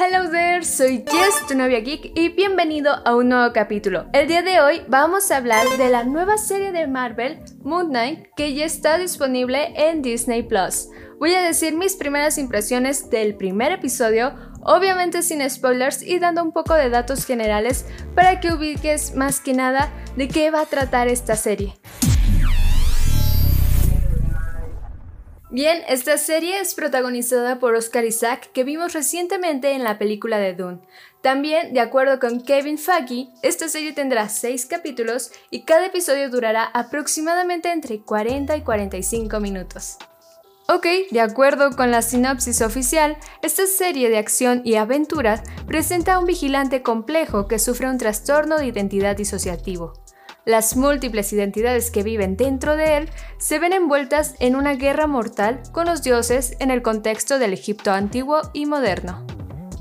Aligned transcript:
Hello 0.00 0.30
there, 0.30 0.64
soy 0.64 1.04
Jess, 1.04 1.44
tu 1.48 1.56
novia 1.56 1.80
geek, 1.80 2.12
y 2.16 2.28
bienvenido 2.28 3.02
a 3.04 3.16
un 3.16 3.30
nuevo 3.30 3.52
capítulo. 3.52 4.06
El 4.12 4.28
día 4.28 4.42
de 4.42 4.60
hoy 4.60 4.82
vamos 4.86 5.32
a 5.32 5.38
hablar 5.38 5.66
de 5.76 5.88
la 5.88 6.04
nueva 6.04 6.38
serie 6.38 6.70
de 6.70 6.86
Marvel, 6.86 7.40
Moon 7.64 7.88
Knight, 7.88 8.28
que 8.36 8.54
ya 8.54 8.64
está 8.64 8.96
disponible 8.96 9.72
en 9.74 10.00
Disney 10.00 10.44
Plus. 10.44 10.88
Voy 11.18 11.34
a 11.34 11.42
decir 11.42 11.74
mis 11.74 11.96
primeras 11.96 12.38
impresiones 12.38 13.10
del 13.10 13.34
primer 13.34 13.72
episodio, 13.72 14.34
obviamente 14.62 15.22
sin 15.22 15.40
spoilers 15.50 16.00
y 16.04 16.20
dando 16.20 16.44
un 16.44 16.52
poco 16.52 16.74
de 16.74 16.90
datos 16.90 17.26
generales 17.26 17.84
para 18.14 18.38
que 18.38 18.52
ubiques 18.52 19.16
más 19.16 19.40
que 19.40 19.52
nada 19.52 19.92
de 20.14 20.28
qué 20.28 20.52
va 20.52 20.60
a 20.60 20.66
tratar 20.66 21.08
esta 21.08 21.34
serie. 21.34 21.74
Bien, 25.58 25.82
esta 25.88 26.18
serie 26.18 26.60
es 26.60 26.74
protagonizada 26.74 27.58
por 27.58 27.74
Oscar 27.74 28.04
Isaac, 28.04 28.48
que 28.52 28.62
vimos 28.62 28.92
recientemente 28.92 29.72
en 29.72 29.82
la 29.82 29.98
película 29.98 30.38
de 30.38 30.54
Dune. 30.54 30.78
También, 31.20 31.74
de 31.74 31.80
acuerdo 31.80 32.20
con 32.20 32.42
Kevin 32.42 32.78
Feige, 32.78 33.26
esta 33.42 33.68
serie 33.68 33.92
tendrá 33.92 34.28
6 34.28 34.66
capítulos 34.66 35.32
y 35.50 35.64
cada 35.64 35.86
episodio 35.86 36.30
durará 36.30 36.62
aproximadamente 36.62 37.72
entre 37.72 37.98
40 37.98 38.56
y 38.56 38.62
45 38.62 39.40
minutos. 39.40 39.96
Ok, 40.68 40.86
de 41.10 41.20
acuerdo 41.20 41.74
con 41.74 41.90
la 41.90 42.02
sinopsis 42.02 42.62
oficial, 42.62 43.16
esta 43.42 43.66
serie 43.66 44.10
de 44.10 44.18
acción 44.18 44.62
y 44.64 44.76
aventuras 44.76 45.42
presenta 45.66 46.14
a 46.14 46.18
un 46.20 46.26
vigilante 46.26 46.82
complejo 46.82 47.48
que 47.48 47.58
sufre 47.58 47.90
un 47.90 47.98
trastorno 47.98 48.58
de 48.58 48.66
identidad 48.66 49.16
disociativo. 49.16 49.94
Las 50.48 50.76
múltiples 50.76 51.30
identidades 51.34 51.90
que 51.90 52.02
viven 52.02 52.38
dentro 52.38 52.74
de 52.74 52.96
él 52.96 53.10
se 53.36 53.58
ven 53.58 53.74
envueltas 53.74 54.34
en 54.40 54.56
una 54.56 54.76
guerra 54.76 55.06
mortal 55.06 55.60
con 55.72 55.84
los 55.84 56.02
dioses 56.02 56.56
en 56.58 56.70
el 56.70 56.80
contexto 56.80 57.38
del 57.38 57.52
Egipto 57.52 57.92
antiguo 57.92 58.40
y 58.54 58.64
moderno. 58.64 59.26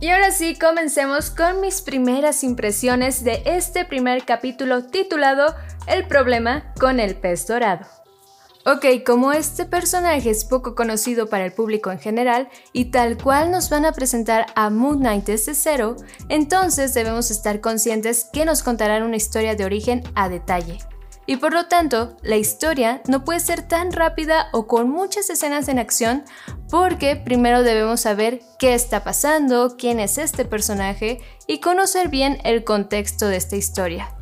Y 0.02 0.10
ahora 0.10 0.32
sí, 0.32 0.60
comencemos 0.60 1.30
con 1.30 1.62
mis 1.62 1.82
primeras 1.82 2.44
impresiones 2.44 3.24
de 3.24 3.44
este 3.46 3.86
primer 3.86 4.26
capítulo 4.26 4.84
titulado 4.84 5.56
El 5.88 6.06
problema 6.06 6.74
con 6.78 7.00
el 7.00 7.16
pez 7.16 7.48
dorado. 7.48 7.88
Ok, 8.70 8.86
como 9.06 9.32
este 9.32 9.66
personaje 9.66 10.30
es 10.30 10.44
poco 10.44 10.76
conocido 10.76 11.30
para 11.30 11.46
el 11.46 11.54
público 11.54 11.90
en 11.90 12.00
general 12.00 12.50
y 12.74 12.92
tal 12.92 13.18
cual 13.18 13.50
nos 13.50 13.70
van 13.70 13.86
a 13.86 13.94
presentar 13.94 14.48
a 14.56 14.70
Moon 14.70 15.00
Knight 15.00 15.24
desde 15.24 15.56
cero, 15.56 15.96
entonces 16.28 16.94
debemos 16.94 17.32
estar 17.32 17.62
conscientes 17.62 18.28
que 18.34 18.44
nos 18.44 18.64
contarán 18.64 19.04
una 19.04 19.16
historia 19.16 19.56
de 19.56 19.64
origen 19.64 20.04
a 20.16 20.28
detalle. 20.28 20.80
Y 21.26 21.38
por 21.38 21.54
lo 21.54 21.68
tanto, 21.68 22.18
la 22.24 22.36
historia 22.36 23.02
no 23.08 23.24
puede 23.24 23.40
ser 23.40 23.66
tan 23.66 23.94
rápida 23.94 24.48
o 24.52 24.68
con 24.68 24.90
muchas 24.90 25.30
escenas 25.30 25.70
en 25.70 25.80
acción 25.80 26.26
porque 26.70 27.16
primero 27.16 27.64
debemos 27.64 28.02
saber 28.02 28.42
qué 28.60 28.74
está 28.74 29.02
pasando, 29.02 29.78
quién 29.78 30.02
es 30.02 30.18
este 30.18 30.44
personaje 30.44 31.22
y 31.48 31.62
conocer 31.62 32.10
bien 32.10 32.38
el 32.44 32.66
contexto 32.66 33.30
de 33.30 33.38
esta 33.38 33.56
historia. 33.56 34.14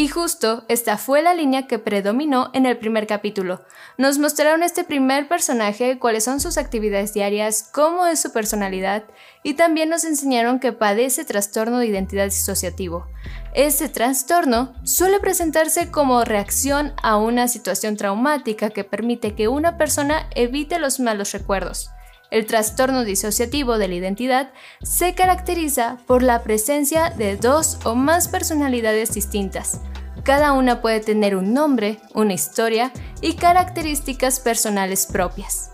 Y 0.00 0.08
justo 0.08 0.64
esta 0.68 0.96
fue 0.96 1.20
la 1.20 1.34
línea 1.34 1.66
que 1.66 1.78
predominó 1.78 2.48
en 2.54 2.64
el 2.64 2.78
primer 2.78 3.06
capítulo. 3.06 3.60
Nos 3.98 4.16
mostraron 4.18 4.62
este 4.62 4.82
primer 4.82 5.28
personaje, 5.28 5.98
cuáles 5.98 6.24
son 6.24 6.40
sus 6.40 6.56
actividades 6.56 7.12
diarias, 7.12 7.68
cómo 7.70 8.06
es 8.06 8.18
su 8.18 8.32
personalidad 8.32 9.04
y 9.42 9.52
también 9.52 9.90
nos 9.90 10.04
enseñaron 10.04 10.58
que 10.58 10.72
padece 10.72 11.26
trastorno 11.26 11.80
de 11.80 11.88
identidad 11.88 12.24
disociativo. 12.24 13.08
Este 13.52 13.90
trastorno 13.90 14.72
suele 14.84 15.20
presentarse 15.20 15.90
como 15.90 16.24
reacción 16.24 16.94
a 17.02 17.18
una 17.18 17.46
situación 17.46 17.98
traumática 17.98 18.70
que 18.70 18.84
permite 18.84 19.34
que 19.34 19.48
una 19.48 19.76
persona 19.76 20.30
evite 20.34 20.78
los 20.78 20.98
malos 20.98 21.32
recuerdos. 21.32 21.90
El 22.30 22.46
trastorno 22.46 23.04
disociativo 23.04 23.76
de 23.76 23.88
la 23.88 23.94
identidad 23.94 24.50
se 24.82 25.14
caracteriza 25.14 25.98
por 26.06 26.22
la 26.22 26.42
presencia 26.42 27.10
de 27.10 27.36
dos 27.36 27.78
o 27.84 27.94
más 27.94 28.28
personalidades 28.28 29.12
distintas. 29.14 29.80
Cada 30.22 30.52
una 30.52 30.80
puede 30.80 31.00
tener 31.00 31.34
un 31.34 31.52
nombre, 31.54 31.98
una 32.14 32.34
historia 32.34 32.92
y 33.20 33.34
características 33.34 34.38
personales 34.38 35.06
propias. 35.06 35.72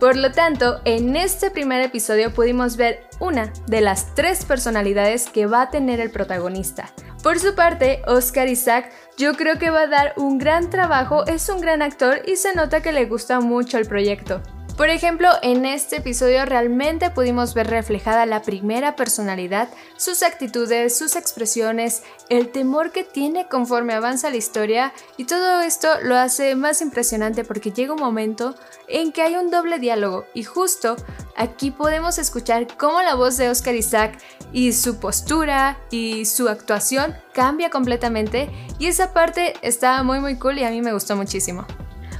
Por 0.00 0.16
lo 0.16 0.32
tanto, 0.32 0.80
en 0.84 1.16
este 1.16 1.50
primer 1.50 1.80
episodio 1.80 2.34
pudimos 2.34 2.76
ver 2.76 3.06
una 3.20 3.52
de 3.66 3.80
las 3.80 4.14
tres 4.14 4.44
personalidades 4.44 5.28
que 5.28 5.46
va 5.46 5.62
a 5.62 5.70
tener 5.70 6.00
el 6.00 6.10
protagonista. 6.10 6.92
Por 7.22 7.38
su 7.38 7.54
parte, 7.54 8.02
Oscar 8.06 8.48
Isaac 8.48 8.92
yo 9.16 9.34
creo 9.34 9.58
que 9.58 9.70
va 9.70 9.82
a 9.82 9.86
dar 9.86 10.12
un 10.16 10.36
gran 10.36 10.68
trabajo, 10.68 11.26
es 11.26 11.48
un 11.48 11.60
gran 11.60 11.80
actor 11.80 12.20
y 12.26 12.36
se 12.36 12.54
nota 12.54 12.82
que 12.82 12.92
le 12.92 13.06
gusta 13.06 13.40
mucho 13.40 13.78
el 13.78 13.86
proyecto. 13.86 14.42
Por 14.76 14.88
ejemplo, 14.88 15.28
en 15.42 15.66
este 15.66 15.98
episodio 15.98 16.44
realmente 16.46 17.08
pudimos 17.10 17.54
ver 17.54 17.68
reflejada 17.68 18.26
la 18.26 18.42
primera 18.42 18.96
personalidad, 18.96 19.68
sus 19.96 20.24
actitudes, 20.24 20.98
sus 20.98 21.14
expresiones, 21.14 22.02
el 22.28 22.48
temor 22.48 22.90
que 22.90 23.04
tiene 23.04 23.46
conforme 23.46 23.94
avanza 23.94 24.30
la 24.30 24.36
historia 24.36 24.92
y 25.16 25.26
todo 25.26 25.60
esto 25.60 25.88
lo 26.02 26.16
hace 26.16 26.56
más 26.56 26.82
impresionante 26.82 27.44
porque 27.44 27.70
llega 27.70 27.94
un 27.94 28.00
momento 28.00 28.56
en 28.88 29.12
que 29.12 29.22
hay 29.22 29.36
un 29.36 29.52
doble 29.52 29.78
diálogo 29.78 30.24
y 30.34 30.42
justo 30.42 30.96
aquí 31.36 31.70
podemos 31.70 32.18
escuchar 32.18 32.66
cómo 32.76 33.00
la 33.00 33.14
voz 33.14 33.36
de 33.36 33.50
Oscar 33.50 33.76
Isaac 33.76 34.18
y 34.52 34.72
su 34.72 34.98
postura 34.98 35.78
y 35.92 36.24
su 36.24 36.48
actuación 36.48 37.14
cambia 37.32 37.70
completamente 37.70 38.50
y 38.80 38.88
esa 38.88 39.12
parte 39.12 39.54
está 39.62 40.02
muy 40.02 40.18
muy 40.18 40.36
cool 40.36 40.58
y 40.58 40.64
a 40.64 40.70
mí 40.70 40.82
me 40.82 40.92
gustó 40.92 41.14
muchísimo. 41.14 41.64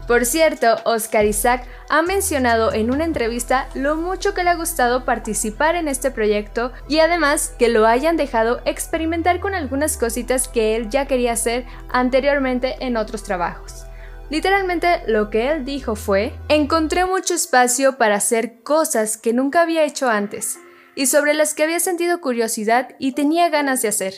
Por 0.06 0.26
cierto, 0.26 0.76
Oscar 0.84 1.24
Isaac 1.24 1.66
ha 1.88 2.02
mencionado 2.02 2.74
en 2.74 2.90
una 2.90 3.04
entrevista 3.04 3.68
lo 3.74 3.96
mucho 3.96 4.34
que 4.34 4.44
le 4.44 4.50
ha 4.50 4.54
gustado 4.54 5.06
participar 5.06 5.76
en 5.76 5.88
este 5.88 6.10
proyecto 6.10 6.72
y 6.88 6.98
además 6.98 7.54
que 7.58 7.68
lo 7.68 7.86
hayan 7.86 8.18
dejado 8.18 8.60
experimentar 8.66 9.40
con 9.40 9.54
algunas 9.54 9.96
cositas 9.96 10.46
que 10.46 10.76
él 10.76 10.90
ya 10.90 11.06
quería 11.06 11.32
hacer 11.32 11.64
anteriormente 11.90 12.76
en 12.80 12.98
otros 12.98 13.22
trabajos. 13.22 13.86
Literalmente 14.28 15.02
lo 15.06 15.30
que 15.30 15.50
él 15.50 15.64
dijo 15.64 15.96
fue, 15.96 16.34
encontré 16.48 17.06
mucho 17.06 17.34
espacio 17.34 17.96
para 17.96 18.16
hacer 18.16 18.62
cosas 18.62 19.16
que 19.16 19.32
nunca 19.32 19.62
había 19.62 19.84
hecho 19.84 20.08
antes 20.10 20.58
y 20.94 21.06
sobre 21.06 21.32
las 21.32 21.54
que 21.54 21.62
había 21.62 21.80
sentido 21.80 22.20
curiosidad 22.20 22.90
y 22.98 23.12
tenía 23.12 23.48
ganas 23.48 23.80
de 23.80 23.88
hacer. 23.88 24.14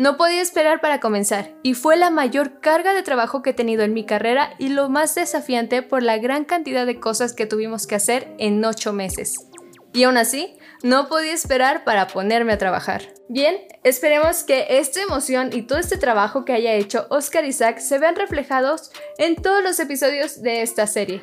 No 0.00 0.16
podía 0.16 0.40
esperar 0.40 0.80
para 0.80 0.98
comenzar, 0.98 1.50
y 1.62 1.74
fue 1.74 1.94
la 1.98 2.08
mayor 2.08 2.60
carga 2.60 2.94
de 2.94 3.02
trabajo 3.02 3.42
que 3.42 3.50
he 3.50 3.52
tenido 3.52 3.82
en 3.82 3.92
mi 3.92 4.06
carrera 4.06 4.54
y 4.58 4.70
lo 4.70 4.88
más 4.88 5.14
desafiante 5.14 5.82
por 5.82 6.02
la 6.02 6.16
gran 6.16 6.46
cantidad 6.46 6.86
de 6.86 6.98
cosas 6.98 7.34
que 7.34 7.44
tuvimos 7.44 7.86
que 7.86 7.96
hacer 7.96 8.34
en 8.38 8.64
ocho 8.64 8.94
meses. 8.94 9.50
Y 9.92 10.04
aún 10.04 10.16
así, 10.16 10.56
no 10.82 11.10
podía 11.10 11.34
esperar 11.34 11.84
para 11.84 12.06
ponerme 12.06 12.54
a 12.54 12.58
trabajar. 12.58 13.12
Bien, 13.28 13.58
esperemos 13.84 14.42
que 14.42 14.68
esta 14.70 15.02
emoción 15.02 15.50
y 15.52 15.66
todo 15.66 15.78
este 15.78 15.98
trabajo 15.98 16.46
que 16.46 16.54
haya 16.54 16.72
hecho 16.72 17.06
Oscar 17.10 17.44
Isaac 17.44 17.78
se 17.80 17.98
vean 17.98 18.16
reflejados 18.16 18.92
en 19.18 19.36
todos 19.36 19.62
los 19.62 19.78
episodios 19.80 20.40
de 20.40 20.62
esta 20.62 20.86
serie. 20.86 21.22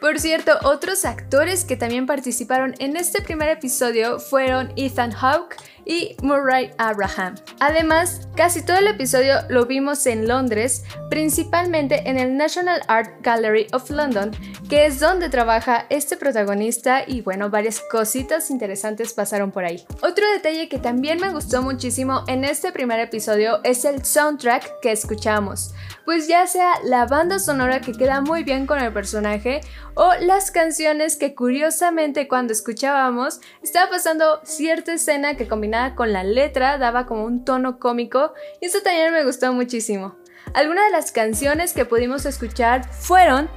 Por 0.00 0.20
cierto, 0.20 0.58
otros 0.64 1.04
actores 1.04 1.64
que 1.64 1.76
también 1.76 2.06
participaron 2.06 2.74
en 2.78 2.96
este 2.96 3.22
primer 3.22 3.48
episodio 3.48 4.18
fueron 4.18 4.72
Ethan 4.76 5.12
Hawke 5.12 5.56
y 5.86 6.16
Murray 6.22 6.70
Abraham. 6.78 7.36
Además, 7.60 8.28
casi 8.36 8.64
todo 8.64 8.78
el 8.78 8.86
episodio 8.86 9.36
lo 9.48 9.66
vimos 9.66 10.06
en 10.06 10.28
Londres, 10.28 10.84
principalmente 11.10 12.08
en 12.08 12.18
el 12.18 12.36
National 12.36 12.82
Art 12.88 13.10
Gallery 13.22 13.66
of 13.72 13.90
London, 13.90 14.32
que 14.68 14.86
es 14.86 14.98
donde 14.98 15.28
trabaja 15.28 15.86
este 15.90 16.16
protagonista 16.16 17.04
y 17.06 17.20
bueno, 17.20 17.50
varias 17.50 17.80
cositas 17.80 18.50
interesantes 18.50 19.12
pasaron 19.12 19.52
por 19.52 19.64
ahí. 19.64 19.84
Otro 20.02 20.24
detalle 20.32 20.68
que 20.68 20.78
también 20.78 21.20
me 21.20 21.30
gustó 21.30 21.62
muchísimo 21.62 22.24
en 22.28 22.44
este 22.44 22.72
primer 22.72 22.98
episodio 23.00 23.60
es 23.62 23.84
el 23.84 24.04
soundtrack 24.04 24.80
que 24.80 24.92
escuchamos, 24.92 25.74
pues 26.04 26.28
ya 26.28 26.46
sea 26.46 26.72
la 26.84 27.06
banda 27.06 27.38
sonora 27.38 27.80
que 27.80 27.92
queda 27.92 28.20
muy 28.20 28.42
bien 28.42 28.66
con 28.66 28.78
el 28.78 28.92
personaje 28.92 29.60
o 29.94 30.12
las 30.20 30.50
canciones 30.50 31.16
que 31.16 31.34
curiosamente 31.34 32.26
cuando 32.26 32.52
escuchábamos 32.52 33.40
estaba 33.62 33.90
pasando 33.90 34.40
cierta 34.44 34.94
escena 34.94 35.36
que 35.36 35.46
combinada 35.46 35.94
con 35.94 36.12
la 36.12 36.24
letra 36.24 36.78
daba 36.78 37.06
como 37.06 37.24
un 37.24 37.44
tono 37.44 37.78
cómico 37.78 38.32
y 38.60 38.66
eso 38.66 38.78
también 38.82 39.12
me 39.12 39.24
gustó 39.24 39.52
muchísimo. 39.52 40.16
Algunas 40.52 40.86
de 40.86 40.92
las 40.92 41.10
canciones 41.10 41.72
que 41.72 41.84
pudimos 41.84 42.26
escuchar 42.26 42.88
fueron 42.92 43.48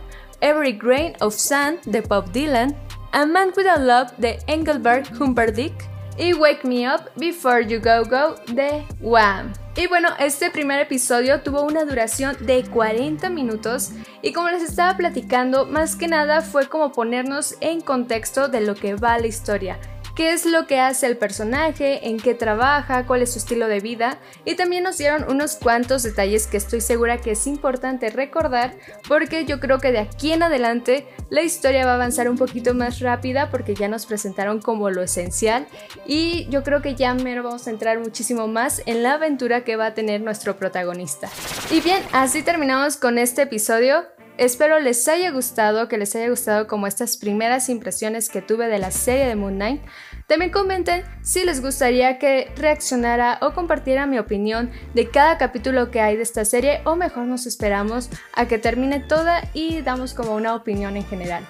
Every 0.42 0.72
Grain 0.72 1.14
of 1.22 1.34
Sand 1.34 1.80
de 1.86 2.02
Bob 2.02 2.32
Dylan, 2.32 2.76
A 3.12 3.26
Man 3.26 3.52
Without 3.56 3.80
Love 3.80 4.12
de 4.18 4.40
Engelbert 4.48 5.10
Humperdinck 5.20 5.74
y 6.18 6.34
Wake 6.34 6.64
Me 6.64 6.88
Up 6.88 7.10
Before 7.16 7.66
You 7.66 7.80
Go 7.80 8.04
Go 8.10 8.36
de 8.54 8.86
Wham. 9.02 9.54
Y 9.76 9.88
bueno, 9.88 10.10
este 10.20 10.50
primer 10.50 10.80
episodio 10.80 11.42
tuvo 11.42 11.64
una 11.64 11.86
duración 11.86 12.36
de 12.42 12.64
40 12.64 13.30
minutos 13.30 13.92
y 14.22 14.34
como 14.34 14.50
les 14.50 14.64
estaba 14.64 14.98
platicando, 14.98 15.66
más 15.66 15.96
que 15.96 16.08
nada 16.08 16.42
fue 16.42 16.68
como 16.68 16.92
ponernos 16.92 17.56
en 17.62 17.82
contexto 17.82 18.48
de 18.48 18.62
lo 18.62 18.76
que 18.76 18.96
va 18.96 19.20
la 19.20 19.28
historia 19.28 19.80
qué 20.18 20.34
es 20.34 20.48
lo 20.48 20.66
que 20.66 20.80
hace 20.80 21.06
el 21.06 21.16
personaje, 21.16 22.10
en 22.10 22.18
qué 22.18 22.34
trabaja, 22.34 23.06
cuál 23.06 23.22
es 23.22 23.34
su 23.34 23.38
estilo 23.38 23.68
de 23.68 23.82
vida 23.82 24.18
y 24.46 24.56
también 24.56 24.82
nos 24.82 24.98
dieron 24.98 25.30
unos 25.30 25.56
cuantos 25.56 26.02
detalles 26.02 26.48
que 26.48 26.58
estoy 26.58 26.82
segura 26.82 27.20
que 27.20 27.32
es 27.32 27.46
importante 27.46 28.10
recordar 28.10 28.74
porque 29.08 29.46
yo 29.46 29.60
creo 29.60 29.78
que 29.78 29.92
de 29.92 30.00
aquí 30.00 30.32
en 30.32 30.42
adelante 30.42 31.06
la 31.30 31.44
historia 31.44 31.86
va 31.86 31.92
a 31.92 31.96
avanzar 31.96 32.32
un 32.32 32.38
poquito 32.38 32.74
más 32.74 33.00
rápida 33.00 33.52
porque 33.52 33.76
ya 33.76 33.88
nos 33.88 34.08
presentaron 34.08 34.60
como 34.60 34.90
lo 34.90 35.04
esencial 35.04 35.68
y 36.08 36.48
yo 36.50 36.64
creo 36.64 36.82
que 36.82 36.96
ya 36.96 37.14
mero 37.14 37.44
vamos 37.44 37.68
a 37.68 37.70
entrar 37.70 38.00
muchísimo 38.00 38.48
más 38.48 38.82
en 38.88 39.04
la 39.04 39.14
aventura 39.14 39.64
que 39.64 39.76
va 39.76 39.86
a 39.86 39.94
tener 39.94 40.22
nuestro 40.22 40.58
protagonista. 40.58 41.30
Y 41.70 41.80
bien, 41.82 42.02
así 42.12 42.42
terminamos 42.42 42.98
con 42.98 43.20
este 43.20 43.44
episodio. 43.44 44.17
Espero 44.38 44.80
les 44.80 45.08
haya 45.08 45.32
gustado, 45.32 45.88
que 45.88 45.98
les 45.98 46.16
haya 46.16 46.30
gustado 46.30 46.68
como 46.68 46.86
estas 46.86 47.18
primeras 47.18 47.70
impresiones 47.70 48.30
que 48.30 48.44
tuve 48.44 48.68
de 48.68 48.78
la 48.78 48.92
serie 48.92 49.26
de 49.26 49.36
Moon 49.36 49.56
Knight. 49.56 49.82
También 50.28 50.52
comenten 50.52 51.04
si 51.24 51.44
les 51.44 51.60
gustaría 51.60 52.20
que 52.20 52.52
reaccionara 52.56 53.40
o 53.42 53.56
compartiera 53.56 54.06
mi 54.06 54.20
opinión 54.20 54.70
de 54.94 55.10
cada 55.10 55.40
capítulo 55.40 55.90
que 55.90 56.02
hay 56.02 56.18
de 56.18 56.22
esta 56.22 56.46
serie 56.46 56.82
o 56.86 56.96
mejor 56.96 57.24
nos 57.24 57.48
esperamos 57.48 58.12
a 58.34 58.48
que 58.48 58.60
termine 58.60 59.00
toda 59.00 59.42
y 59.56 59.82
damos 59.82 60.14
como 60.14 60.36
una 60.36 60.54
opinión 60.54 60.98
en 60.98 61.06
general. 61.06 61.44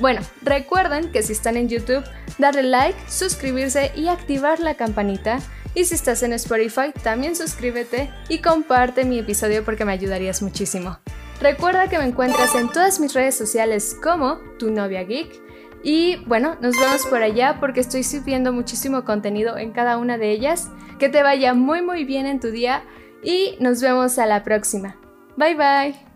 Bueno, 0.00 0.22
recuerden 0.40 1.12
que 1.12 1.22
si 1.22 1.32
están 1.32 1.58
en 1.58 1.68
YouTube, 1.68 2.02
darle 2.38 2.62
like, 2.62 2.98
suscribirse 3.10 3.92
y 3.94 4.08
activar 4.08 4.58
la 4.58 4.74
campanita. 4.74 5.38
Y 5.74 5.84
si 5.84 5.94
estás 5.94 6.22
en 6.22 6.32
Spotify, 6.32 6.92
también 7.02 7.36
suscríbete 7.36 8.10
y 8.30 8.38
comparte 8.38 9.04
mi 9.04 9.18
episodio 9.18 9.66
porque 9.66 9.84
me 9.84 9.92
ayudarías 9.92 10.40
muchísimo. 10.40 11.01
Recuerda 11.42 11.88
que 11.88 11.98
me 11.98 12.04
encuentras 12.04 12.54
en 12.54 12.68
todas 12.68 13.00
mis 13.00 13.14
redes 13.14 13.34
sociales 13.34 13.98
como 14.00 14.38
tu 14.60 14.70
novia 14.70 15.02
geek. 15.02 15.42
Y 15.82 16.18
bueno, 16.26 16.56
nos 16.60 16.78
vemos 16.78 17.04
por 17.06 17.20
allá 17.20 17.56
porque 17.58 17.80
estoy 17.80 18.04
subiendo 18.04 18.52
muchísimo 18.52 19.04
contenido 19.04 19.58
en 19.58 19.72
cada 19.72 19.98
una 19.98 20.18
de 20.18 20.30
ellas. 20.30 20.70
Que 21.00 21.08
te 21.08 21.24
vaya 21.24 21.52
muy 21.52 21.82
muy 21.82 22.04
bien 22.04 22.26
en 22.26 22.38
tu 22.38 22.52
día 22.52 22.84
y 23.24 23.56
nos 23.58 23.80
vemos 23.80 24.20
a 24.20 24.26
la 24.26 24.44
próxima. 24.44 24.96
Bye 25.36 25.56
bye. 25.56 26.11